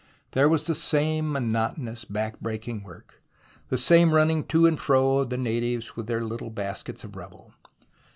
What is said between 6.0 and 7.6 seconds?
their httle baskets of rubble.